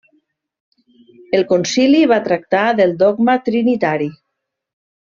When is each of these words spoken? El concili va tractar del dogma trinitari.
El 1.39 1.45
concili 1.51 2.01
va 2.15 2.19
tractar 2.31 2.65
del 2.81 2.97
dogma 3.05 3.39
trinitari. 3.51 4.15